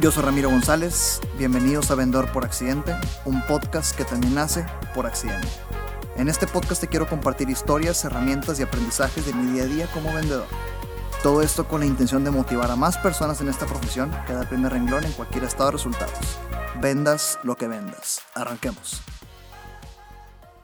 [0.00, 4.64] Yo soy Ramiro González, bienvenidos a Vendedor por Accidente, un podcast que también nace
[4.94, 5.48] por accidente.
[6.16, 9.90] En este podcast te quiero compartir historias, herramientas y aprendizajes de mi día a día
[9.92, 10.46] como vendedor.
[11.24, 14.42] Todo esto con la intención de motivar a más personas en esta profesión que da
[14.42, 16.38] el primer renglón en cualquier estado de resultados.
[16.80, 18.20] Vendas lo que vendas.
[18.36, 19.02] Arranquemos.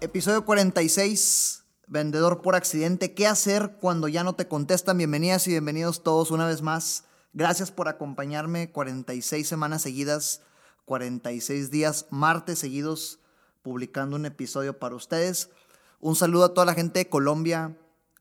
[0.01, 3.14] Episodio 46, Vendedor por Accidente.
[3.14, 4.96] ¿Qué hacer cuando ya no te contestan?
[4.96, 7.03] Bienvenidas y bienvenidos todos una vez más
[7.37, 10.42] Gracias por acompañarme 46 semanas seguidas,
[10.84, 13.19] 46 días, martes seguidos,
[13.61, 15.51] publicando un episodio para ustedes.
[15.98, 17.77] Un saludo a toda la gente de Colombia,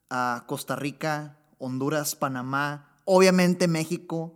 [0.09, 4.33] a Costa Rica, Honduras, Panamá, obviamente México,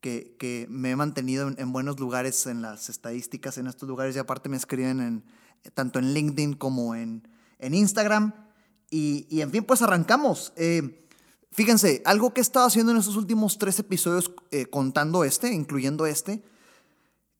[0.00, 4.18] que, que me he mantenido en, buenos lugares en las estadísticas en estos lugares y
[4.18, 5.24] aparte me escriben en,
[5.74, 8.32] tanto en LinkedIn como en, en Instagram.
[8.88, 10.54] Y, y, en fin, pues arrancamos.
[10.56, 11.05] Eh,
[11.52, 16.06] Fíjense, algo que he estado haciendo en estos últimos tres episodios, eh, contando este, incluyendo
[16.06, 16.42] este,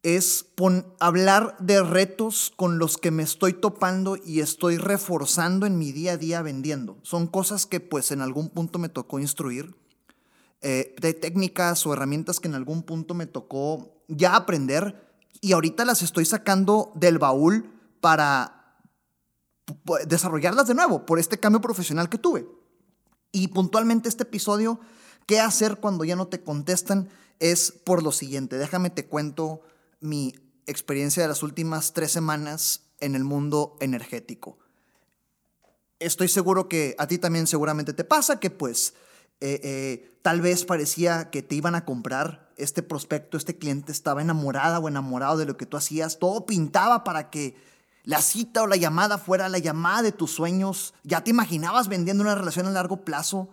[0.02, 0.46] es
[1.00, 6.12] hablar de retos con los que me estoy topando y estoy reforzando en mi día
[6.12, 6.96] a día vendiendo.
[7.02, 9.74] Son cosas que pues en algún punto me tocó instruir,
[10.62, 15.06] eh, de técnicas o herramientas que en algún punto me tocó ya aprender
[15.40, 18.78] y ahorita las estoy sacando del baúl para
[20.06, 22.46] desarrollarlas de nuevo por este cambio profesional que tuve.
[23.36, 24.80] Y puntualmente este episodio,
[25.26, 27.10] ¿qué hacer cuando ya no te contestan?
[27.38, 28.56] Es por lo siguiente.
[28.56, 29.60] Déjame te cuento
[30.00, 30.34] mi
[30.64, 34.56] experiencia de las últimas tres semanas en el mundo energético.
[35.98, 38.94] Estoy seguro que a ti también seguramente te pasa que pues
[39.42, 44.22] eh, eh, tal vez parecía que te iban a comprar este prospecto, este cliente estaba
[44.22, 47.54] enamorada o enamorado de lo que tú hacías, todo pintaba para que
[48.06, 52.22] la cita o la llamada fuera la llamada de tus sueños, ya te imaginabas vendiendo
[52.22, 53.50] una relación a largo plazo.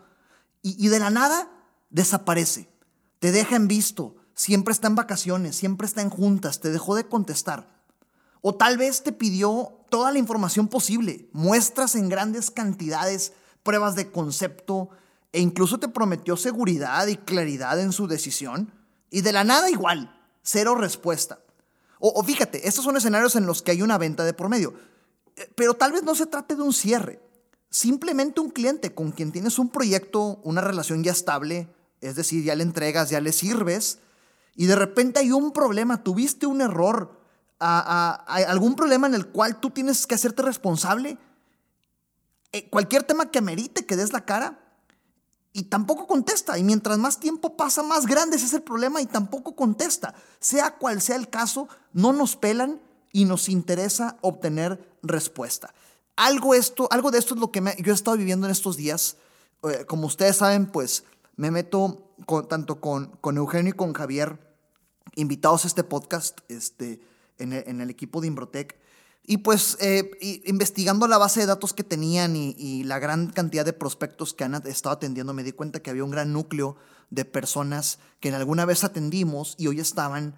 [0.61, 1.49] Y, de la nada
[1.89, 2.69] desaparece,
[3.19, 7.07] te deja en visto, siempre está en vacaciones, siempre está en juntas, te dejó de
[7.07, 7.83] contestar.
[8.41, 14.11] O tal vez te pidió toda la información posible, muestras en grandes cantidades, pruebas de
[14.11, 14.89] concepto
[15.31, 18.71] e incluso te prometió seguridad y claridad en su decisión.
[19.09, 21.42] Y de la nada igual, cero respuesta.
[22.05, 24.73] O, fíjate, estos son escenarios en los que hay una venta de por medio.
[25.37, 27.21] Eh, pero tal vez no se trate de un cierre.
[27.69, 31.69] Simplemente un cliente con quien tienes un proyecto, una relación ya estable,
[32.01, 33.99] es decir, ya le entregas, ya le sirves,
[34.53, 37.17] y de repente hay un problema, tuviste un error,
[37.59, 41.17] algún problema en el cual tú tienes que hacerte responsable.
[42.51, 44.59] Eh, cualquier tema que amerite que des la cara,
[45.53, 46.57] y tampoco contesta.
[46.57, 50.15] Y mientras más tiempo pasa, más grande es el problema y tampoco contesta.
[50.39, 52.81] Sea cual sea el caso, no nos pelan
[53.11, 55.73] y nos interesa obtener respuesta.
[56.15, 59.17] Algo, esto, algo de esto es lo que yo he estado viviendo en estos días.
[59.63, 61.03] Eh, como ustedes saben, pues
[61.35, 62.15] me meto
[62.49, 64.39] tanto con, con Eugenio y con Javier,
[65.15, 66.99] invitados a este podcast este,
[67.37, 68.79] en, el, en el equipo de Imbrotec.
[69.25, 73.71] Y pues eh, investigando la base de datos que tenían y, la gran cantidad de
[73.71, 76.75] prospectos que han estado atendiendo, me di cuenta que había un gran núcleo
[77.09, 80.37] de personas que en alguna vez atendimos y hoy estaban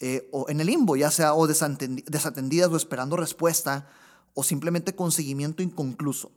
[0.00, 3.88] eh, o en el limbo, ya sea o desatendidas o esperando respuesta
[4.34, 6.30] o simplemente con seguimiento inconcluso.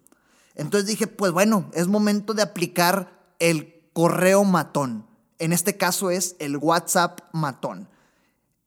[0.55, 5.05] Entonces dije, pues bueno, es momento de aplicar el correo matón.
[5.38, 7.89] En este caso es el WhatsApp matón.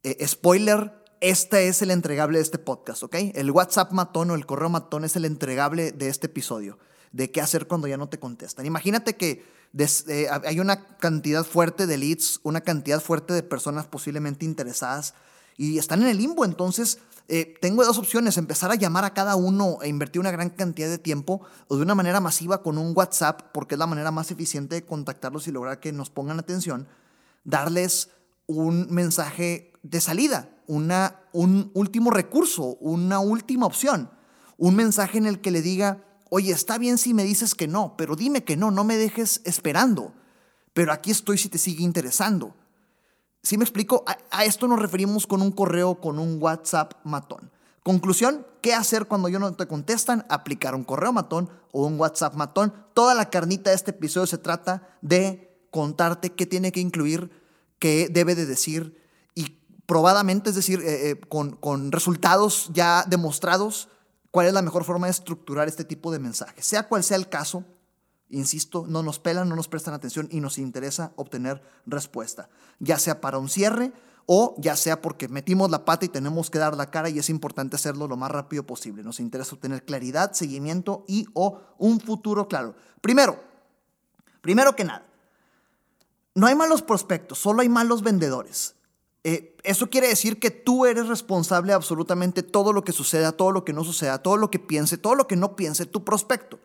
[0.03, 3.15] Eh, spoiler, este es el entregable de este podcast, ¿ok?
[3.35, 6.79] El WhatsApp matón o el correo matón es el entregable de este episodio,
[7.13, 8.67] de qué hacer cuando ya no te contestan.
[8.67, 9.45] Imagínate que
[10.09, 15.15] eh, hay una cantidad fuerte de leads, una cantidad fuerte de personas posiblemente interesadas
[15.57, 19.37] y están en el limbo, entonces eh, tengo dos opciones, empezar a llamar a cada
[19.37, 22.95] uno e invertir una gran cantidad de tiempo o de una manera masiva con un
[22.97, 26.89] WhatsApp, porque es la manera más eficiente de contactarlos y lograr que nos pongan atención,
[27.45, 28.11] darles
[28.47, 34.11] un mensaje de salida, una, un último recurso, una última opción,
[34.57, 37.95] un mensaje en el que le diga, oye, está bien si me dices que no,
[37.99, 40.15] pero dime que no, no me dejes esperando,
[40.73, 42.57] pero aquí estoy si te sigue interesando.
[43.43, 44.03] ¿Sí me explico?
[44.07, 47.51] A, a esto nos referimos con un correo, con un WhatsApp matón.
[47.83, 50.25] Conclusión, ¿qué hacer cuando yo no te contestan?
[50.31, 52.73] Aplicar un correo matón o un WhatsApp matón.
[52.95, 57.31] Toda la carnita de este episodio se trata de contarte qué tiene que incluir,
[57.79, 59.02] qué debe de decir
[59.87, 63.89] probadamente, es decir, eh, eh, con, resultados ya demostrados,
[64.31, 66.65] cuál es la mejor forma de estructurar este tipo de mensajes.
[66.65, 67.65] Sea cual sea el caso,
[68.31, 72.49] insisto, no nos pelan, no nos prestan atención y nos interesa obtener respuesta,
[72.79, 73.93] ya sea para un cierre
[74.27, 77.29] o ya sea porque metimos la pata y tenemos que dar la cara y es
[77.29, 79.03] importante hacerlo lo más rápido posible.
[79.03, 82.77] Nos interesa obtener claridad, seguimiento y o un futuro claro.
[83.01, 83.43] Primero,
[84.41, 85.05] primero que nada,
[86.35, 88.77] no hay malos prospectos, solo hay malos vendedores.
[89.25, 93.53] Eh, eso quiere decir que tú eres responsable de absolutamente todo lo que suceda, todo
[93.53, 96.59] lo que no suceda, todo lo que piense, todo lo que no piense tu prospecto.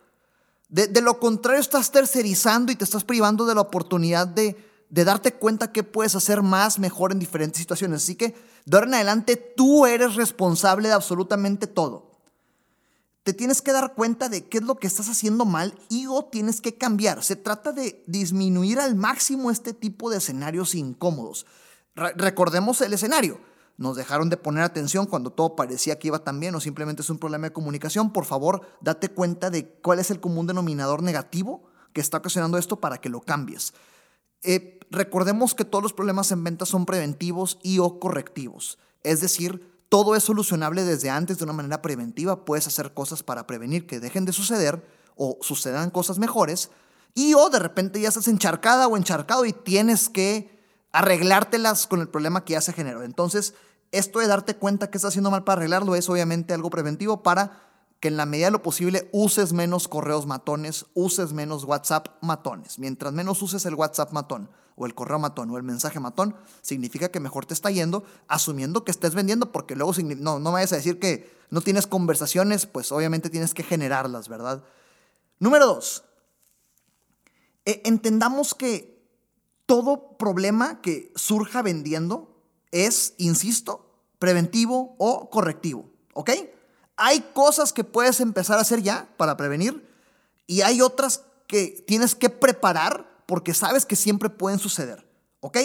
[0.68, 4.56] De, lo contrario, estás tercerizando y te estás privando de la oportunidad de,
[4.90, 8.02] de darte cuenta que puedes hacer más, mejor en diferentes situaciones.
[8.02, 8.34] Así que
[8.66, 12.10] de ahora en adelante tú eres responsable de absolutamente todo.
[13.22, 16.24] Te tienes que dar cuenta de qué es lo que estás haciendo mal y o
[16.24, 17.22] tienes que cambiar.
[17.22, 21.46] Se trata de disminuir al máximo este tipo de escenarios incómodos.
[22.16, 23.40] Recordemos el escenario.
[23.76, 27.10] Nos dejaron de poner atención cuando todo parecía que iba tan bien o simplemente es
[27.10, 28.12] un problema de comunicación.
[28.12, 31.62] Por favor, date cuenta de cuál es el común denominador negativo
[31.92, 33.72] que está ocasionando esto para que lo cambies.
[34.42, 38.78] Eh, recordemos que todos los problemas en venta son preventivos y o correctivos.
[39.04, 42.44] Es decir, todo es solucionable desde antes de una manera preventiva.
[42.44, 44.84] Puedes hacer cosas para prevenir que dejen de suceder
[45.14, 46.70] o sucedan cosas mejores.
[47.14, 50.57] Y o de repente ya estás encharcada o encharcado y tienes que
[50.98, 53.04] arreglártelas con el problema que ya se generó.
[53.04, 53.54] Entonces,
[53.92, 57.62] esto de darte cuenta que estás haciendo mal para arreglarlo es obviamente algo preventivo para
[58.00, 62.80] que en la medida de lo posible uses menos correos matones, uses menos WhatsApp matones.
[62.80, 67.10] Mientras menos uses el WhatsApp matón o el correo matón o el mensaje matón, significa
[67.10, 70.76] que mejor te está yendo, asumiendo que estés vendiendo, porque luego no, no vayas a
[70.76, 74.64] decir que no tienes conversaciones, pues obviamente tienes que generarlas, ¿verdad?
[75.38, 76.02] Número dos,
[77.64, 78.97] e, entendamos que
[79.68, 82.34] todo problema que surja vendiendo
[82.70, 83.84] es, insisto,
[84.18, 86.30] preventivo o correctivo, ¿ok?
[86.96, 89.86] Hay cosas que puedes empezar a hacer ya para prevenir
[90.46, 95.06] y hay otras que tienes que preparar porque sabes que siempre pueden suceder.
[95.40, 95.58] ¿Ok?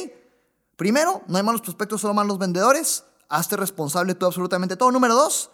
[0.75, 3.05] Primero, no hay malos prospectos, solo malos vendedores.
[3.29, 4.91] Hazte responsable tú absolutamente todo.
[4.91, 5.49] Número dos,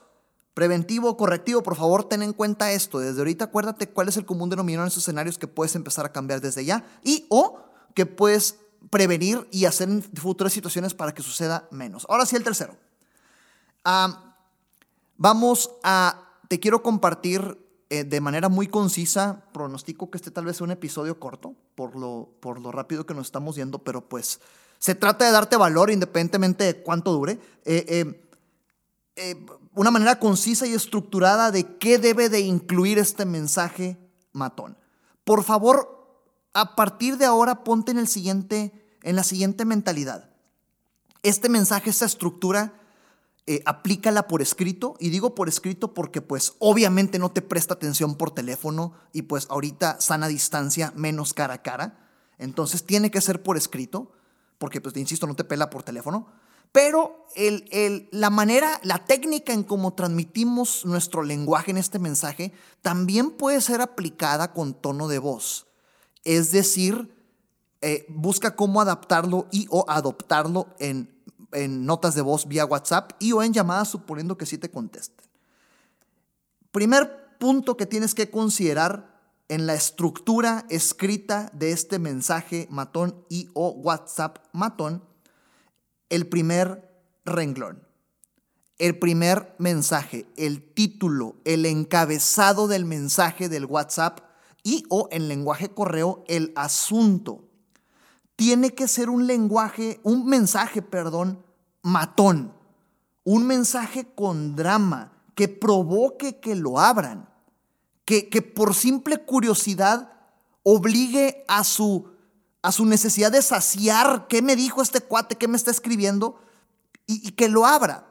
[0.55, 1.61] preventivo, correctivo.
[1.61, 2.99] Por favor, ten en cuenta esto.
[2.99, 6.11] Desde ahorita acuérdate cuál es el común denominador en esos escenarios que puedes empezar a
[6.11, 7.68] cambiar desde ya y o
[7.99, 8.55] que puedes
[8.89, 12.05] prevenir y hacer en futuras situaciones para que suceda menos.
[12.07, 12.77] Ahora sí, el tercero.
[15.17, 17.59] Vamos a, te quiero compartir
[17.89, 21.97] eh, de manera muy concisa, pronostico que este tal vez sea un episodio corto por
[21.97, 24.39] lo, por lo rápido que nos estamos yendo, pero pues
[24.77, 27.37] se trata de darte valor independientemente de cuánto dure.
[27.65, 28.29] Eh,
[29.17, 33.97] eh, una manera concisa y estructurada de qué debe de incluir este mensaje
[34.31, 34.77] matón.
[35.25, 35.98] Por favor,
[36.53, 40.29] a partir de ahora ponte en, el siguiente, en la siguiente mentalidad.
[41.23, 42.73] Este mensaje, esta estructura,
[43.51, 44.95] eh, aplícala por escrito.
[44.99, 49.47] Y digo por escrito porque pues obviamente no te presta atención por teléfono y pues
[49.49, 52.07] ahorita sana distancia, menos cara a cara.
[52.37, 54.11] Entonces tiene que ser por escrito,
[54.59, 56.27] porque pues te insisto, no te pela por teléfono.
[56.71, 62.53] Pero el, el, la manera, la técnica en cómo transmitimos nuestro lenguaje en este mensaje
[62.83, 65.68] también puede ser aplicada con tono de voz.
[66.23, 67.15] Es decir,
[67.81, 71.07] eh, busca cómo adaptarlo y o adoptarlo en
[71.85, 75.25] notas de voz vía WhatsApp y o en llamadas suponiendo que sí te contesten.
[76.71, 79.09] Primer punto que tienes que considerar
[79.47, 85.03] en la estructura escrita de este mensaje matón y o WhatsApp matón,
[86.09, 86.87] el primer
[87.25, 87.83] renglón,
[88.77, 94.19] el primer mensaje, el título, el encabezado del mensaje del WhatsApp
[94.63, 97.43] y o en lenguaje correo, el asunto
[98.35, 101.43] tiene que ser un lenguaje, un mensaje, perdón,
[101.81, 102.53] matón.
[103.25, 107.27] Un mensaje con drama que provoque que lo abran.
[108.05, 110.13] Que, que por simple curiosidad
[110.63, 112.07] obligue a su,
[112.61, 116.39] a su necesidad de saciar qué me dijo este cuate, qué me está escribiendo
[117.05, 118.07] y, y que lo abra.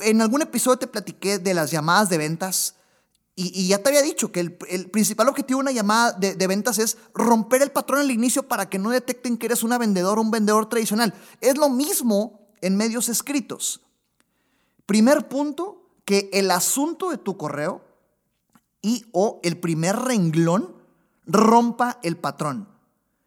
[0.00, 2.74] En algún episodio te platiqué de las llamadas de ventas
[3.36, 6.98] y, ya te había dicho que el, principal objetivo de una llamada de, ventas es
[7.14, 10.30] romper el patrón al inicio para que no detecten que eres una vendedora o un
[10.30, 11.12] vendedor tradicional.
[11.40, 13.80] Es lo mismo en medios escritos.
[14.86, 17.84] Primer punto, que el asunto de tu correo
[18.82, 20.76] y o el primer renglón
[21.26, 22.68] rompa el patrón,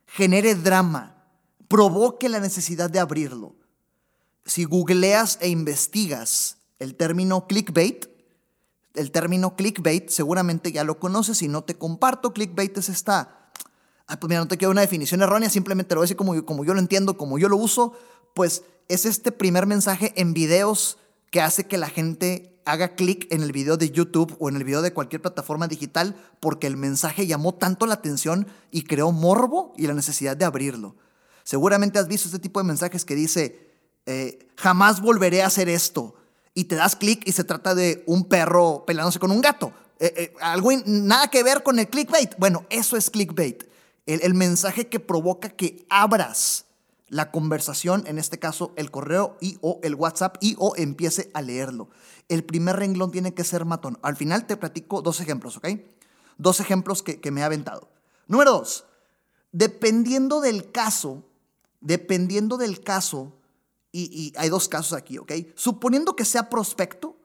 [0.05, 1.25] genere drama,
[1.67, 3.55] provoque la necesidad de abrirlo.
[4.45, 8.16] Si googleas e investigas el término clickbait,
[8.97, 12.33] el término clickbait, seguramente ya lo conoces y no te comparto.
[12.33, 13.51] Clickbait es esta,
[14.07, 16.65] pues mira, no te queda una definición errónea, simplemente lo voy a decir como, como
[16.65, 17.93] yo lo entiendo, como yo lo uso,
[18.33, 20.97] pues es este primer mensaje en videos
[21.31, 24.63] que hace que la gente haga clic en el video de YouTube o en el
[24.63, 29.73] video de cualquier plataforma digital porque el mensaje llamó tanto la atención y creó morbo
[29.77, 30.95] y la necesidad de abrirlo.
[31.43, 33.71] Seguramente has visto este tipo de mensajes que dice,
[34.05, 36.15] eh, jamás volveré a hacer esto,
[36.57, 39.73] y te das clic y se trata de un perro peleándose con un gato.
[39.99, 42.33] Eh, eh, algo nada que ver con el clickbait.
[42.39, 43.65] Bueno, eso es clickbait.
[44.07, 46.65] El, mensaje que provoca que abras
[47.09, 51.43] la conversación, en este caso el correo y o el WhatsApp y o empiece a
[51.43, 51.89] leerlo.
[52.27, 53.99] El primer renglón tiene que ser matón.
[54.01, 55.67] Al final te platico dos ejemplos, ¿ok?
[56.39, 57.87] Dos ejemplos que, me ha aventado.
[58.25, 58.85] Número dos,
[59.51, 61.23] dependiendo del caso,
[61.81, 63.36] dependiendo del caso,
[63.91, 65.31] y, hay dos casos aquí, ¿ok?
[65.55, 67.17] Suponiendo que sea prospecto,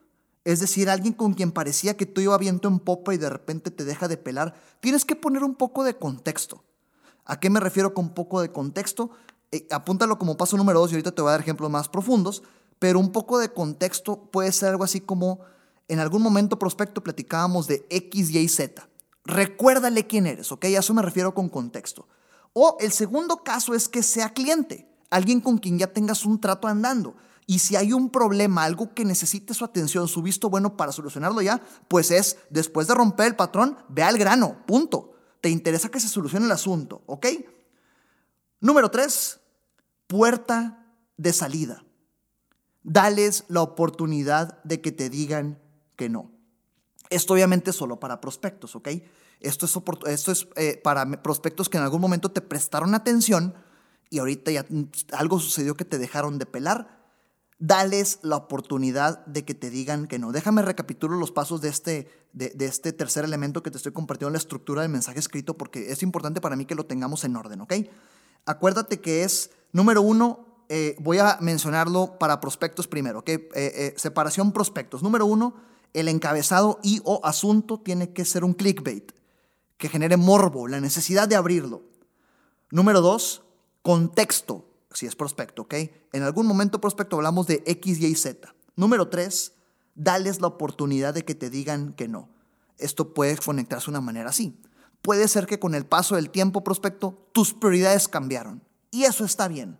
[0.44, 3.70] es decir, alguien con quien parecía que tú iba viento en popa y de repente
[3.70, 6.64] te deja de pelar, tienes que poner un poco de contexto.
[7.24, 9.10] ¿A qué me refiero con poco de contexto?
[9.52, 12.42] Eh, apúntalo como paso número dos y ahorita te voy a dar ejemplos más profundos,
[12.78, 15.40] pero un poco de contexto puede ser algo así como
[15.88, 18.88] en algún momento prospecto platicábamos de X, Y, Z.
[19.24, 20.64] Recuérdale quién eres, ¿ok?
[20.64, 22.08] A eso me refiero con contexto.
[22.52, 26.66] O el segundo caso es que sea cliente, alguien con quien ya tengas un trato
[26.66, 27.14] andando.
[27.46, 31.42] Y si hay un problema, algo que necesite su atención, su visto bueno para solucionarlo
[31.42, 35.12] ya, pues es, después de romper el patrón, ve al grano, punto.
[35.42, 37.26] Te interesa que se solucione el asunto, ¿ok?
[38.60, 39.40] Número tres,
[40.06, 40.86] puerta
[41.18, 41.84] de salida.
[42.82, 45.60] Dales la oportunidad de que te digan
[45.96, 46.30] que no.
[47.10, 48.88] Esto obviamente solo para prospectos, ¿ok?
[49.40, 49.76] Esto es,
[50.06, 53.54] esto es eh, para prospectos que en algún momento te prestaron atención
[54.12, 54.66] y ahorita ya
[55.12, 57.00] algo sucedió que te dejaron de pelar
[57.58, 60.32] dales la oportunidad de que te digan que no.
[60.32, 64.34] Déjame recapitular los pasos de este, de, este tercer elemento que te estoy compartiendo en
[64.34, 67.62] la estructura del mensaje escrito porque es importante para mí que lo tengamos en orden,
[67.62, 67.72] ¿ok?
[68.44, 73.28] Acuérdate que es, número uno, eh, voy a mencionarlo para prospectos primero, ¿ok?
[73.30, 75.02] Eh, eh, separación prospectos.
[75.02, 75.54] Número uno,
[75.94, 79.10] el encabezado y o asunto tiene que ser un clickbait
[79.78, 81.82] que genere morbo, la necesidad de abrirlo.
[82.72, 83.42] Número dos,
[83.82, 85.74] contexto si es prospecto, ¿ok?
[86.12, 88.54] En algún momento prospecto hablamos de X, Y, Z.
[88.76, 89.52] Número tres,
[89.94, 92.28] dales la oportunidad de que te digan que no.
[92.78, 94.58] Esto puede conectarse de una manera así.
[95.02, 98.62] Puede ser que con el paso del tiempo prospecto tus prioridades cambiaron.
[98.90, 99.78] Y eso está bien.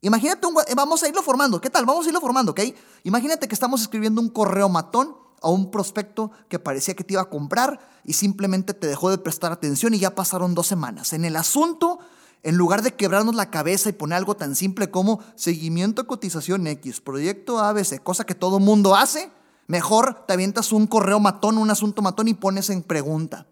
[0.00, 1.60] Imagínate, un, vamos a irlo formando.
[1.60, 1.84] ¿Qué tal?
[1.86, 2.60] Vamos a irlo formando, ¿ok?
[3.04, 7.22] Imagínate que estamos escribiendo un correo matón a un prospecto que parecía que te iba
[7.22, 11.12] a comprar y simplemente te dejó de prestar atención y ya pasaron dos semanas.
[11.12, 11.98] En el asunto
[12.42, 17.00] en lugar de quebrarnos la cabeza y poner algo tan simple como seguimiento cotización X,
[17.00, 19.30] proyecto ABC, cosa que todo mundo hace,
[19.66, 23.46] mejor te avientas un correo matón, un asunto matón y pones en pregunta.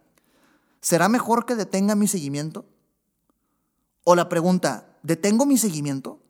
[0.81, 2.65] ¿Será mejor que detenga mi seguimiento?
[4.05, 6.21] O la pregunta, ¿detengo mi seguimiento?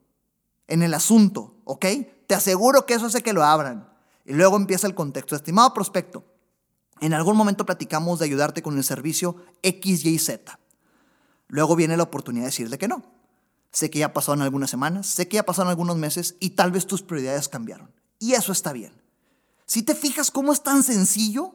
[0.66, 1.84] En el asunto, ¿ok?
[2.26, 3.88] Te aseguro que eso hace que lo abran.
[4.24, 5.36] Y luego empieza el contexto.
[5.36, 6.24] Estimado prospecto,
[7.00, 10.58] en algún momento platicamos de ayudarte con el servicio X, Y, Z.
[11.48, 13.02] Luego viene la oportunidad de decirle que no.
[13.70, 16.86] Sé que ya pasaron algunas semanas, sé que ya pasaron algunos meses y tal vez
[16.86, 17.90] tus prioridades cambiaron.
[18.18, 18.92] Y eso está bien.
[19.66, 21.54] Si te fijas cómo es tan sencillo.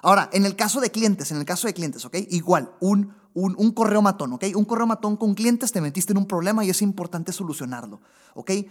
[0.00, 2.16] Ahora, en el caso de clientes, en el caso de clientes, ¿ok?
[2.30, 4.44] Igual, un, un, correo matón, ¿ok?
[4.54, 8.00] Un correo matón con clientes, te metiste en un problema y es importante solucionarlo,
[8.34, 8.50] ¿ok?
[8.50, 8.66] E,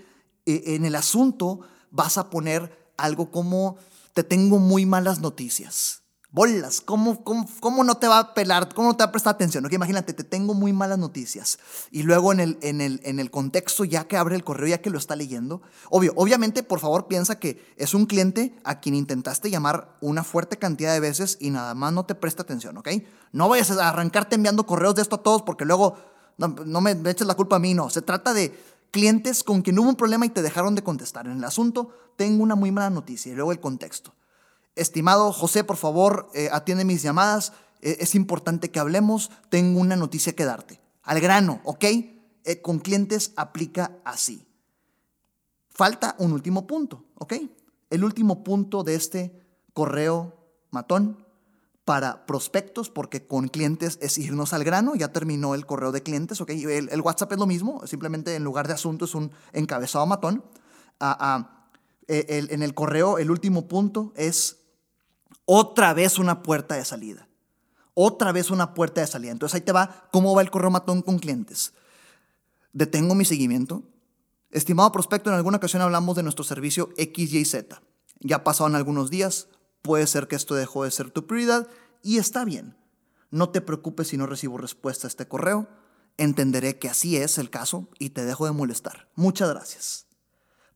[0.46, 1.60] en el asunto
[1.92, 3.78] vas a poner algo como,
[4.14, 6.02] te tengo muy malas noticias.
[6.30, 8.74] Bolas, ¿cómo, cómo, no te va a pelar?
[8.74, 9.66] ¿Cómo no te va a prestar atención?
[9.66, 9.78] ¿Okay?
[9.78, 11.58] Imagínate, te tengo muy malas noticias.
[11.90, 14.82] Y luego en el, en, el, en el contexto, ya que abre el correo, ya
[14.82, 18.94] que lo está leyendo, obvio, obviamente, por favor, piensa que es un cliente a quien
[18.94, 22.90] intentaste llamar una fuerte cantidad de veces y nada más no te presta atención, ¿ok?
[23.32, 25.96] No vayas a arrancarte enviando correos de esto a todos porque luego
[26.38, 27.90] no, no me eches la culpa a mí, no.
[27.90, 28.54] Se trata de
[28.92, 31.26] clientes con quien hubo un problema y te dejaron de contestar.
[31.28, 34.14] En el asunto, tengo una muy mala noticia y luego el contexto.
[34.78, 37.54] Estimado José, por favor, eh, atiende mis llamadas.
[37.82, 39.32] Eh, es importante que hablemos.
[39.50, 40.80] Tengo una noticia que darte.
[41.04, 41.84] Al grano, ¿ok?
[41.84, 44.46] Eh, con clientes aplica así.
[45.70, 47.34] Falta un último punto, ¿ok?
[47.90, 49.40] El último punto de este
[49.74, 50.36] correo
[50.72, 51.26] matón
[51.86, 56.42] para prospectos, porque con clientes es irnos al grano, ya terminó el correo de clientes,
[56.42, 56.50] ¿ok?
[56.50, 60.44] El, WhatsApp es lo mismo, simplemente en lugar de asunto es un encabezado matón.
[61.00, 61.70] Ah, ah,
[62.08, 64.67] en el correo, el último punto es
[65.48, 67.28] otra vez una puerta de salida.
[67.96, 69.32] Otra vez una puerta de salida.
[69.32, 71.74] Entonces ahí te va cómo va el correo matón con clientes.
[72.74, 73.82] Detengo mi seguimiento.
[74.52, 77.82] Estimado prospecto, en alguna ocasión hablamos de nuestro servicio X, Y, Z.
[78.20, 79.48] Ya pasaron algunos días,
[79.82, 81.68] puede ser que esto dejó de ser tu prioridad
[82.04, 82.76] y está bien.
[83.32, 85.68] No te preocupes si no recibo respuesta a este correo.
[86.18, 89.10] Entenderé que así es el caso y te dejo de molestar.
[89.16, 90.08] Muchas gracias.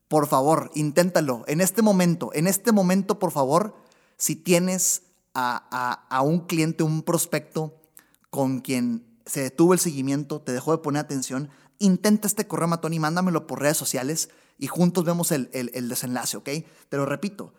[0.08, 1.44] Por favor, inténtalo.
[1.46, 3.81] En este momento, en este momento, por favor,
[4.22, 5.02] si tienes
[5.34, 7.82] a, un cliente, un prospecto
[8.30, 11.50] con quien se detuvo el seguimiento, te dejó de poner atención,
[11.80, 15.50] intenta este correo matón y mándamelo por redes sociales y juntos vemos el,
[15.88, 16.48] desenlace, ¿ok?
[16.88, 17.52] Te lo repito,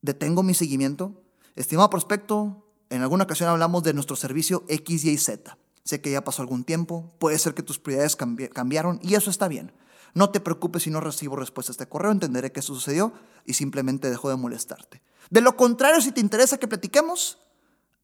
[0.00, 1.22] detengo mi seguimiento.
[1.54, 5.58] Estimado prospecto, en alguna ocasión hablamos de nuestro servicio X, Y, Z.
[5.84, 9.48] Sé que ya pasó algún tiempo, puede ser que tus prioridades cambiaron y eso está
[9.48, 9.70] bien.
[10.14, 13.12] No te preocupes si no recibo respuesta a este correo, entenderé que eso sucedió
[13.44, 15.02] y simplemente dejo de molestarte.
[15.30, 17.38] De lo contrario, si te interesa que platiquemos,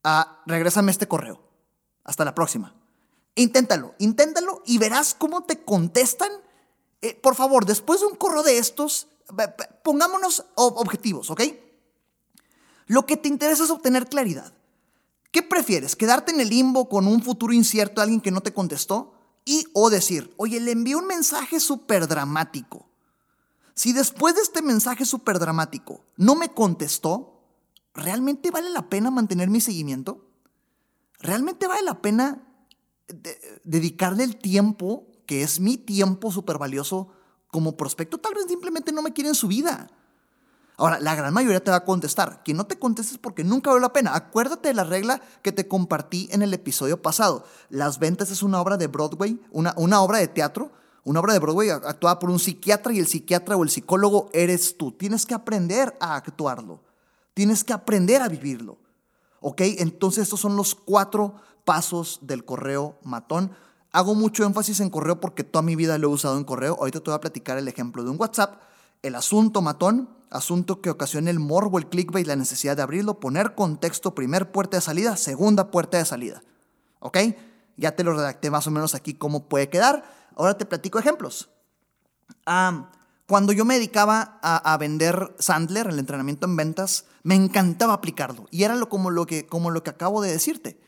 [0.04, 1.40] ah, regrésame este correo.
[2.04, 2.74] Hasta la próxima.
[3.34, 6.30] Inténtalo, inténtalo y verás cómo te contestan.
[7.00, 9.08] Eh, por favor, después de un correo de estos,
[9.82, 11.42] pongámonos objetivos, ¿ok?
[12.86, 14.52] Lo que te interesa es obtener claridad.
[15.30, 15.94] ¿Qué prefieres?
[15.94, 19.14] ¿Quedarte en el limbo con un futuro incierto a alguien que no te contestó?
[19.44, 22.89] Y o decir, oye, le envié un mensaje súper dramático.
[23.74, 27.42] Si después de este mensaje súper dramático no me contestó,
[27.94, 30.26] ¿realmente vale la pena mantener mi seguimiento?
[31.18, 32.42] ¿Realmente vale la pena
[33.64, 37.08] dedicarle el tiempo, que es mi tiempo súper valioso
[37.48, 38.18] como prospecto?
[38.18, 39.88] Tal vez simplemente no me quiere en su vida.
[40.76, 42.42] Ahora, la gran mayoría te va a contestar.
[42.42, 44.14] Quien no te contestes porque nunca vale la pena.
[44.14, 47.44] Acuérdate de la regla que te compartí en el episodio pasado.
[47.68, 50.72] Las ventas es una obra de Broadway, una obra de teatro,
[51.04, 54.76] una obra de Broadway actuada por un psiquiatra y el psiquiatra o el psicólogo eres
[54.76, 54.92] tú.
[54.92, 56.80] Tienes que aprender a actuarlo.
[57.35, 58.78] Tienes que aprender a vivirlo.
[59.40, 59.62] ¿Ok?
[59.78, 63.52] Entonces estos son los cuatro pasos del correo matón.
[63.92, 66.76] Hago mucho énfasis en correo porque toda mi vida lo he usado en correo.
[66.78, 68.61] Ahorita te voy a platicar el ejemplo de un WhatsApp.
[69.02, 73.54] El asunto matón asunto que ocasiona el morbo, el clickbait, la necesidad de abrirlo, poner
[73.54, 76.42] contexto, primer puerta de salida, segunda puerta de salida.
[77.00, 77.19] ¿Ok?
[77.76, 80.04] Ya te lo redacté más o menos aquí cómo puede quedar.
[80.40, 81.50] Ahora te platico ejemplos.
[83.26, 88.47] cuando yo me dedicaba a, vender Sandler, el entrenamiento en ventas, me encantaba aplicarlo.
[88.50, 90.80] Y era lo, como, lo que, como lo que acabo de decirte.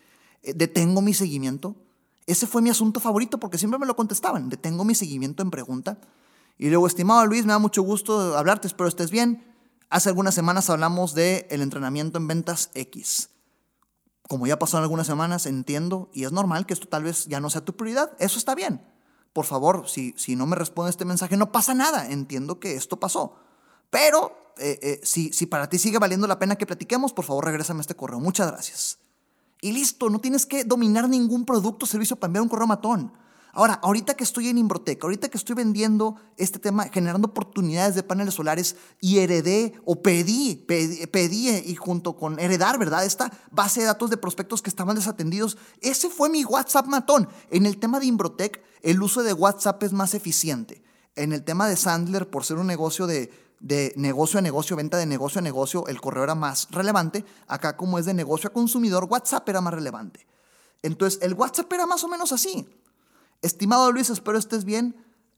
[0.42, 1.76] Eh, detengo mi seguimiento.
[2.26, 4.49] Ese fue mi asunto favorito porque siempre me lo contestaban.
[4.49, 5.99] Detengo mi seguimiento en pregunta
[6.59, 9.44] y luego, estimado Luis, me da mucho gusto hablarte, espero estés bien.
[9.90, 13.30] Hace algunas semanas hablamos del el entrenamiento en ventas X.
[14.28, 17.40] Como ya pasó en algunas semanas, entiendo y es normal que esto tal vez ya
[17.40, 18.12] no sea tu prioridad.
[18.18, 18.80] Eso está bien.
[19.32, 22.08] Por favor, si, si no me responde este mensaje, no pasa nada.
[22.08, 23.36] Entiendo que esto pasó.
[23.90, 27.45] Pero eh, eh, si, si para ti sigue valiendo la pena que platiquemos, por favor,
[27.45, 28.21] regrésame este correo.
[28.21, 28.99] Muchas gracias.
[29.60, 33.12] Y listo, no tienes que dominar ningún producto o servicio para enviar un correo matón.
[33.54, 38.02] Ahora, ahorita que estoy en Imbrotec, ahorita que estoy vendiendo este tema, generando oportunidades de
[38.02, 43.04] paneles solares y heredé o pedí, pedí, y junto con heredar, ¿verdad?
[43.04, 47.28] Esta base de datos de prospectos que estaban desatendidos, ese fue mi WhatsApp matón.
[47.50, 50.82] En el tema de Imbrotec, el uso de WhatsApp es más eficiente.
[51.15, 54.97] En el tema de Sandler, por ser un negocio de, de negocio a negocio, venta
[54.97, 57.23] de negocio a negocio, el correo era más relevante.
[57.49, 60.26] Acá como es de negocio a consumidor, WhatsApp era más relevante.
[60.80, 62.67] Entonces, el WhatsApp era más o menos así.
[63.43, 64.95] Estimado Luis, espero estés bien.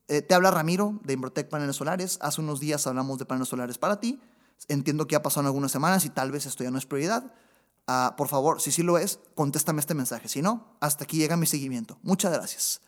[0.09, 2.19] Eh, te habla Ramiro de Imbrotec Paneles Solares.
[2.21, 4.21] Hace unos días hablamos de paneles solares para ti.
[4.69, 7.33] Entiendo que ha pasado algunas semanas y tal vez esto ya no es prioridad.
[7.87, 10.29] Ah, por favor, si sí lo es, contéstame este mensaje.
[10.29, 11.99] Si no, hasta aquí llega mi seguimiento.
[12.03, 12.83] Muchas gracias.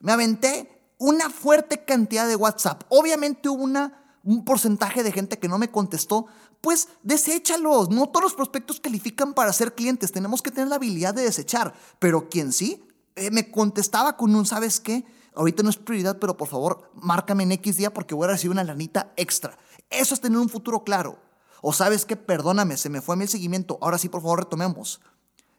[0.00, 2.84] Me aventé una fuerte cantidad de WhatsApp.
[2.88, 6.26] Obviamente hubo una, un porcentaje de gente que no me contestó.
[6.62, 7.90] Pues deséchalos.
[7.90, 10.12] No todos los prospectos califican para ser clientes.
[10.12, 11.74] Tenemos que tener la habilidad de desechar.
[11.98, 15.04] Pero quien sí, eh, me contestaba con un, ¿sabes qué?
[15.34, 18.52] Ahorita no es prioridad, pero por favor, márcame en X día porque voy a recibir
[18.52, 19.56] una lanita extra.
[19.90, 21.18] Eso es tener un futuro claro.
[21.62, 23.78] O sabes qué, perdóname, se me fue el seguimiento.
[23.80, 25.00] Ahora sí, por favor, retomemos.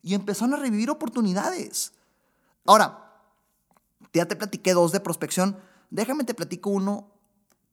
[0.02, 1.94] Y empezaron a revivir oportunidades.
[2.66, 3.22] Ahora,
[4.14, 5.58] ya te platiqué dos de prospección.
[5.90, 7.12] Déjame te platico uno,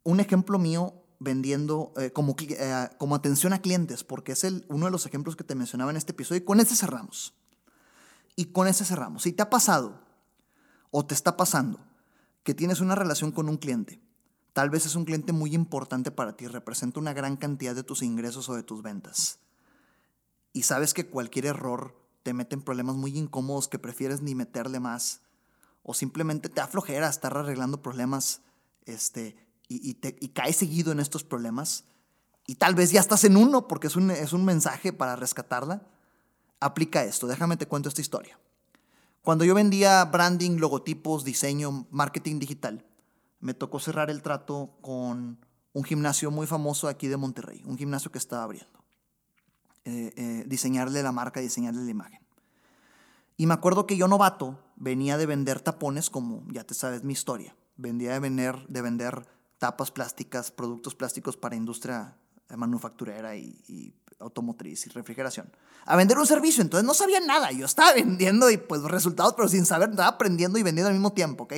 [0.04, 4.86] un ejemplo mío vendiendo eh, como, eh, como atención a clientes, porque es el, uno
[4.86, 7.34] de los ejemplos que te mencionaba en este episodio y con este cerramos.
[8.40, 9.24] Y con ese cerramos.
[9.24, 10.00] Si te ha pasado
[10.90, 11.78] o te está pasando
[12.42, 14.00] que tienes una relación con un cliente,
[14.54, 18.00] tal vez es un cliente muy importante para ti, representa una gran cantidad de tus
[18.02, 19.40] ingresos o de tus ventas.
[20.54, 24.80] Y sabes que cualquier error te mete en problemas muy incómodos que prefieres ni meterle
[24.80, 25.20] más.
[25.82, 28.40] O simplemente te aflojera estar arreglando problemas
[28.86, 29.36] este,
[29.68, 31.84] y, te, caes seguido en estos problemas.
[32.46, 35.82] Y tal vez ya estás en uno porque es un, es un mensaje para rescatarla
[36.60, 37.26] aplica esto.
[37.26, 38.38] Déjame te cuento esta historia.
[39.22, 42.86] Cuando yo vendía branding, logotipos, diseño, marketing digital,
[43.40, 48.10] me tocó cerrar el trato con un gimnasio muy famoso aquí de Monterrey, un gimnasio
[48.10, 48.84] que estaba abriendo.
[49.84, 52.20] Eh, eh, diseñarle la marca, diseñarle la imagen.
[53.36, 57.14] Y me acuerdo que yo novato venía de vender tapones, como ya te sabes mi
[57.14, 57.56] historia.
[57.76, 59.26] Vendía de vender, de vender
[59.58, 62.16] tapas plásticas, productos plásticos para industria
[62.56, 65.50] manufacturera y automotriz y refrigeración,
[65.86, 66.62] a vender un servicio.
[66.62, 67.50] Entonces no sabía nada.
[67.52, 71.12] Yo estaba vendiendo y pues resultados, pero sin saber, estaba aprendiendo y vendiendo al mismo
[71.12, 71.54] tiempo, ¿ok?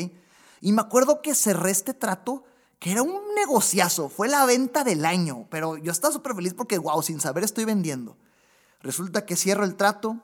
[0.61, 2.45] Y me acuerdo que cerré este trato
[2.79, 4.09] que era un negociazo.
[4.09, 7.65] Fue la venta del año, pero yo estaba súper feliz porque, wow, sin saber estoy
[7.65, 8.17] vendiendo.
[8.81, 10.21] Resulta que cierro el trato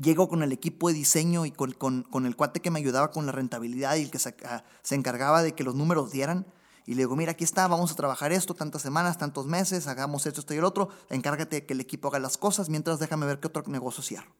[0.00, 3.26] Llego con el equipo de diseño y con, con, el cuate que me ayudaba con
[3.26, 6.46] la rentabilidad y el que se, ah, se, encargaba de que los números dieran.
[6.86, 10.26] Y le digo, mira, aquí está, vamos a trabajar esto, tantas semanas, tantos meses, hagamos
[10.26, 10.88] esto, esto y el otro.
[11.08, 14.34] Encárgate que el equipo haga las cosas, mientras déjame ver qué otro negocio cierro.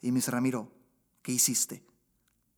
[0.00, 0.70] Y me dice, Ramiro,
[1.22, 1.84] ¿qué hiciste?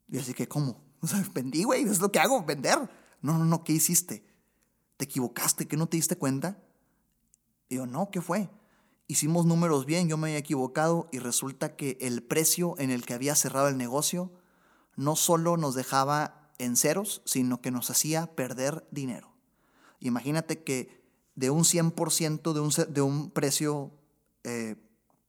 [0.09, 0.87] Y así que, ¿cómo?
[1.01, 2.77] O sea, vendí, güey, es lo que hago, vender.
[3.23, 4.27] No, no, no, ¿qué hiciste?
[4.97, 5.69] ¿Te equivocaste?
[5.69, 6.59] ¿Que no te diste cuenta?
[7.69, 8.51] Y yo, no, ¿qué fue?
[9.09, 13.15] hicimos números bien, yo me había equivocado y resulta que el precio en el que
[13.15, 14.31] había cerrado el negocio
[14.97, 19.33] no solo nos dejaba en ceros, sino que nos hacía perder dinero.
[20.01, 21.03] Imagínate que
[21.35, 23.93] de un 100% de un, de un precio
[24.45, 24.77] eh,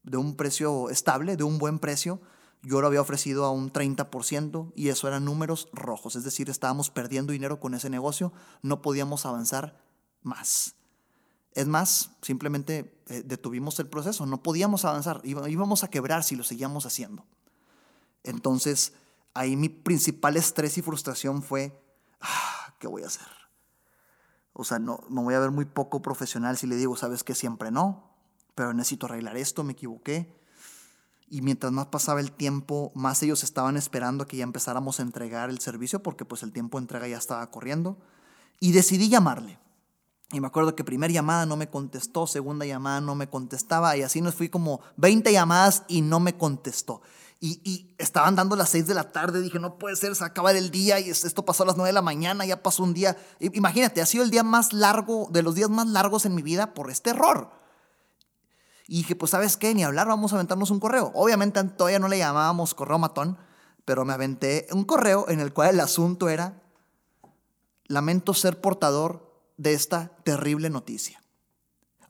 [0.04, 2.22] de un precio estable, de un buen precio,
[2.62, 6.90] yo lo había ofrecido a un 30% y eso eran números rojos, es decir, estábamos
[6.90, 9.82] perdiendo dinero con ese negocio, no podíamos avanzar
[10.22, 10.76] más.
[11.54, 16.44] Es más, simplemente eh, detuvimos el proceso, no podíamos avanzar, íbamos a quebrar si lo
[16.44, 17.26] seguíamos haciendo.
[18.24, 18.94] Entonces,
[19.34, 21.82] ahí mi principal estrés y frustración fue,
[22.22, 23.28] ah, ¿qué voy a hacer?
[24.54, 27.36] O sea, no, me voy a ver muy poco profesional si le digo, sabes que
[27.36, 28.12] siempre no,
[28.56, 30.38] pero necesito arreglar esto, me equivoqué.
[31.30, 35.50] Y mientras más pasaba el tiempo, más ellos estaban esperando que ya empezáramos a entregar
[35.50, 37.98] el servicio porque pues el tiempo de entrega ya estaba corriendo.
[38.60, 39.60] Y decidí llamarle.
[40.32, 44.04] Y me acuerdo que primera llamada no me contestó, segunda llamada no me contestaba y
[44.04, 47.02] así nos fui como 20 llamadas y no me contestó.
[47.42, 50.72] Y, estaban dando las 6 de la tarde, dije, no puede ser, se acaba el
[50.72, 53.18] día y esto pasó a las 9 de la mañana, ya pasó un día.
[53.40, 56.74] Imagínate, ha sido el día más largo, de los días más largos en mi vida
[56.74, 57.52] por este error.
[58.88, 61.12] Y dije, pues sabes qué, ni hablar, vamos a aventarnos un correo.
[61.14, 63.38] Obviamente todavía no le llamábamos correo matón,
[63.86, 66.62] pero me aventé un correo en el cual el asunto era,
[67.86, 71.22] lamento ser portador de esta terrible noticia.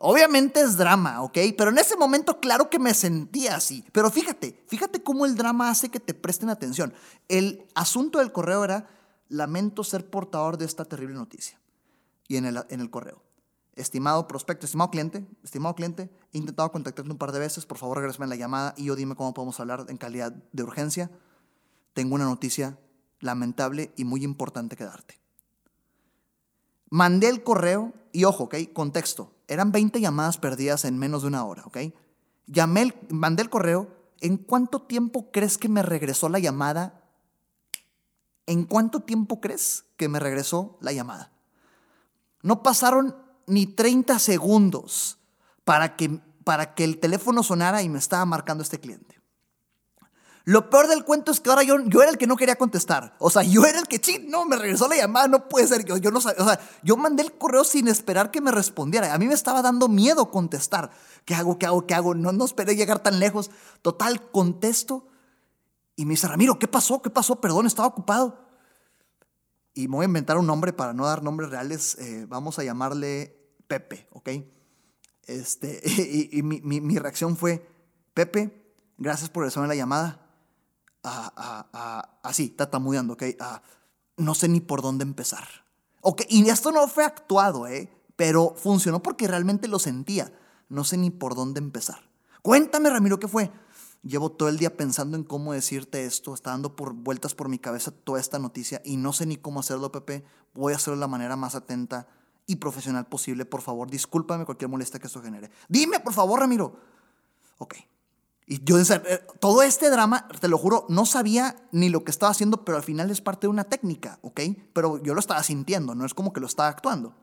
[0.02, 1.38] Obviamente es drama, ¿ok?
[1.58, 3.84] Pero en ese momento claro que me sentía así.
[3.92, 6.94] Pero fíjate, fíjate cómo el drama hace que te presten atención.
[7.28, 8.88] El asunto del correo era,
[9.28, 11.60] lamento ser portador de esta terrible noticia.
[12.30, 13.22] Y en el, en el correo,
[13.76, 17.98] estimado prospecto, estimado cliente, estimado cliente, he intentado contactarte un par de veces, por favor
[17.98, 21.12] regresame la llamada y yo dime cómo podemos hablar en calidad de urgencia.
[21.94, 22.78] Tengo una noticia
[23.20, 25.19] lamentable y muy importante que darte.
[26.90, 28.56] Mandé el correo y ojo, ¿ok?
[28.74, 29.32] Contexto.
[29.48, 31.78] Eran 20 llamadas perdidas en menos de una hora, ¿ok?
[32.48, 33.88] Llamé, mandé el correo.
[34.22, 37.04] ¿En cuánto tiempo crees que me regresó la llamada?
[38.46, 41.32] ¿En cuánto tiempo crees que me regresó la llamada?
[42.42, 45.20] No pasaron ni 30 segundos
[45.64, 49.19] para que, para que el teléfono sonara y me estaba marcando este cliente.
[50.50, 53.16] Lo peor del cuento es que ahora yo, yo era el que no quería contestar.
[53.20, 55.86] O sea, yo era el que, ching, no, me regresó la llamada, no puede ser.
[55.86, 59.14] Yo, yo no sabía, o sea, yo mandé el correo sin esperar que me respondiera.
[59.14, 60.90] A mí me estaba dando miedo contestar.
[61.24, 61.60] ¿Qué hago?
[61.60, 61.86] ¿Qué hago?
[61.86, 62.16] ¿Qué hago?
[62.16, 63.52] No, no esperé llegar tan lejos.
[63.84, 65.06] Total, contesto.
[65.96, 67.00] Y me dice, Ramiro, ¿qué pasó?
[67.00, 67.40] ¿Qué pasó?
[67.40, 68.50] Perdón, estaba ocupado.
[69.76, 71.96] Y me voy a inventar un nombre para no dar nombres reales.
[72.00, 74.30] Eh, vamos a llamarle Pepe, ¿ok?
[75.28, 75.80] Este,
[76.32, 77.64] y, mi, reacción fue,
[78.16, 80.26] Pepe, gracias por en la llamada
[81.04, 83.24] así, tatamudeando, ¿ok?
[84.18, 85.48] no sé ni por dónde empezar.
[86.02, 87.90] Ok, y esto no fue actuado, ¿eh?
[88.16, 90.32] Pero funcionó porque realmente lo sentía.
[90.68, 92.10] No sé ni por dónde empezar.
[92.42, 93.52] Cuéntame, Ramiro, ¿qué fue?
[94.04, 97.60] Llevo todo el día pensando en cómo decirte esto, está dando por vueltas por mi
[97.60, 100.24] cabeza toda esta noticia y no sé ni cómo hacerlo, Pepe.
[100.54, 102.08] Voy a hacerlo de la manera más atenta
[102.46, 103.46] y profesional posible.
[103.46, 105.52] Por favor, discúlpame cualquier molestia que esto genere.
[105.68, 106.80] Dime, por favor, Ramiro.
[107.58, 107.76] Ok,
[108.52, 112.32] y yo, eh, todo este drama, te lo juro, no sabía ni lo que estaba
[112.32, 114.42] haciendo, pero al final es parte de una técnica, ¿ok?
[114.74, 117.14] Pero yo lo estaba sintiendo, no es como que lo estaba actuando.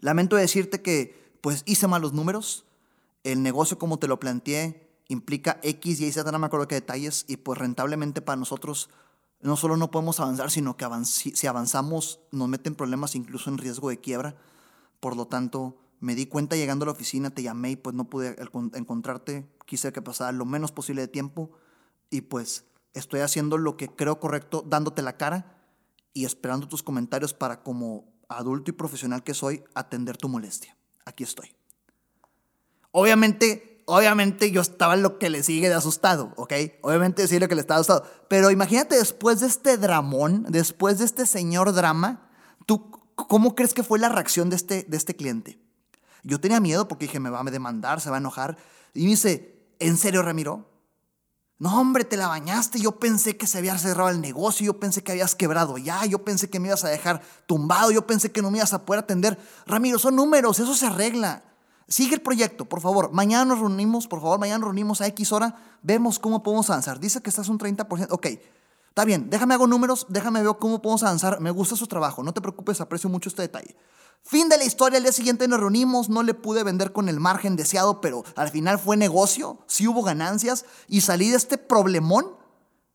[0.00, 2.64] Lamento decirte que, pues, hice malos números.
[3.24, 7.26] El negocio, como te lo planteé, implica X, Y, Z, no me acuerdo qué detalles,
[7.28, 8.88] y pues rentablemente para nosotros
[9.42, 13.90] no solo no podemos avanzar, sino que si avanzamos nos meten problemas, incluso en riesgo
[13.90, 14.34] de quiebra.
[14.98, 18.04] Por lo tanto, me di cuenta llegando a la oficina, te llamé y pues no
[18.04, 18.34] pude
[18.72, 19.46] encontrarte.
[19.66, 21.50] Quise que pasara lo menos posible de tiempo
[22.08, 25.56] y pues estoy haciendo lo que creo correcto, dándote la cara
[26.14, 30.76] y esperando tus comentarios para como adulto y profesional que soy atender tu molestia.
[31.04, 31.54] Aquí estoy.
[32.90, 36.52] Obviamente, obviamente yo estaba lo que le sigue de asustado, ¿ok?
[36.82, 38.04] Obviamente decir lo que le estaba asustado.
[38.28, 42.30] Pero imagínate después de este dramón, después de este señor drama,
[42.64, 45.60] ¿tú cómo crees que fue la reacción de este, de este cliente?
[46.22, 48.56] Yo tenía miedo porque dije, me va a demandar, se va a enojar.
[48.94, 50.70] Y me dice, ¿en serio, Ramiro?
[51.58, 52.80] No, hombre, te la bañaste.
[52.80, 54.66] Yo pensé que se había cerrado el negocio.
[54.66, 56.04] Yo pensé que habías quebrado ya.
[56.04, 57.90] Yo pensé que me ibas a dejar tumbado.
[57.90, 59.38] Yo pensé que no me ibas a poder atender.
[59.66, 60.58] Ramiro, son números.
[60.58, 61.42] Eso se arregla.
[61.88, 63.12] Sigue el proyecto, por favor.
[63.12, 66.98] Mañana nos reunimos, por favor, mañana nos reunimos a X hora, vemos cómo podemos avanzar.
[66.98, 68.08] Dice que estás un 30%.
[68.10, 68.26] Ok,
[68.96, 71.38] está bien, déjame hago números, déjame ver cómo podemos avanzar.
[71.42, 73.76] Me gusta su trabajo, no te preocupes, aprecio mucho este detalle.
[74.22, 77.20] Fin de la historia, el día siguiente nos reunimos, no le pude vender con el
[77.20, 82.38] margen deseado, pero al final fue negocio, sí hubo ganancias y salí de este problemón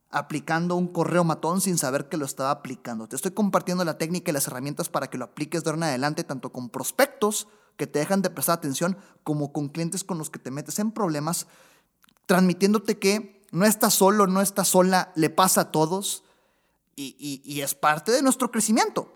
[0.10, 3.08] aplicando un correo matón sin saber que lo estaba aplicando.
[3.08, 5.84] Te estoy compartiendo la técnica y las herramientas para que lo apliques de ahora en
[5.84, 10.32] adelante, tanto con prospectos que te dejan de prestar atención, como con clientes con los
[10.32, 11.46] que te metes en problemas,
[12.26, 16.24] transmitiéndote que no estás solo, no estás sola, le pasa a todos
[16.96, 19.12] y es parte de nuestro crecimiento.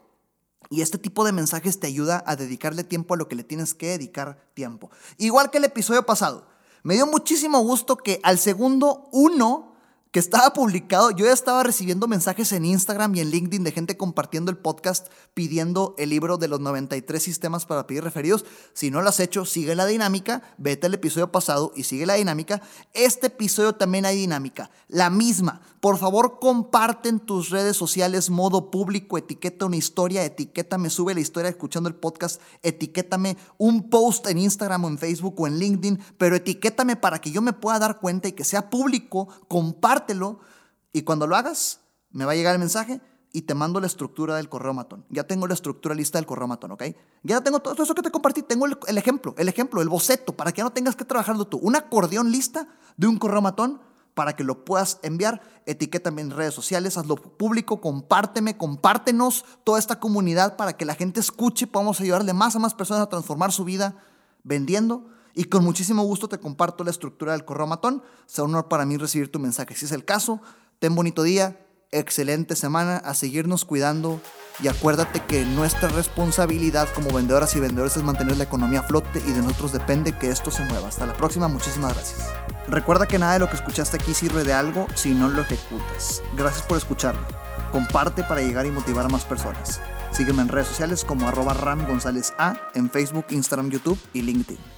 [0.70, 3.74] Y este tipo de mensajes te ayuda a dedicarle tiempo a lo que le tienes
[3.74, 4.90] que dedicar tiempo.
[5.18, 6.48] Igual que el episodio pasado.
[6.84, 9.75] Me dio muchísimo gusto que al segundo uno
[10.16, 13.98] que estaba publicado, yo ya estaba recibiendo mensajes en Instagram y en LinkedIn de gente
[13.98, 18.46] compartiendo el podcast pidiendo el libro de los 93 sistemas para pedir referidos.
[18.72, 22.14] Si no lo has hecho, sigue la dinámica, vete al episodio pasado y sigue la
[22.14, 22.62] dinámica.
[22.94, 25.60] Este episodio también hay dinámica, la misma.
[25.82, 31.20] Por favor, comparte en tus redes sociales modo público, etiqueta una historia, etiquétame, sube la
[31.20, 36.00] historia escuchando el podcast, etiquétame un post en Instagram o en Facebook o en LinkedIn,
[36.18, 40.05] pero etiquétame para que yo me pueda dar cuenta y que sea público, comparte
[40.94, 43.02] y cuando lo hagas, me va a llegar el mensaje
[43.34, 45.06] y te mando la estructura del correo matón.
[45.10, 46.84] Ya tengo la estructura lista del correo matón, ¿ok?
[47.24, 50.54] Ya tengo todo eso que te compartí, tengo el, ejemplo, el ejemplo, el boceto, para
[50.54, 51.58] que no tengas que trabajarlo tú.
[51.58, 53.82] Un acordeón lista de un correo matón
[54.14, 55.42] para que lo puedas enviar.
[55.66, 61.20] Etiquétame en redes sociales, hazlo público, compárteme, compártenos toda esta comunidad para que la gente
[61.20, 63.98] escuche podamos ayudarle más a más personas a transformar su vida
[64.44, 68.02] vendiendo y con muchísimo gusto te comparto la estructura del correo matón.
[68.26, 69.76] Será un honor para mí recibir tu mensaje.
[69.76, 70.42] Si es el caso,
[70.80, 71.60] ten bonito día,
[71.92, 74.22] excelente semana, a seguirnos cuidando
[74.64, 79.22] y acuérdate que nuestra responsabilidad como vendedoras y vendedores es mantener la economía a flote
[79.28, 80.88] y de nosotros depende que esto se mueva.
[80.88, 82.30] Hasta la próxima, muchísimas gracias.
[82.68, 86.24] Recuerda que nada de lo que escuchaste aquí sirve de algo si no lo ejecutas.
[86.38, 87.28] Gracias por escucharme.
[87.74, 89.82] Comparte para llegar y motivar a más personas.
[90.12, 94.75] Sígueme en redes sociales como arroba Ram González A en Facebook, Instagram, YouTube y LinkedIn.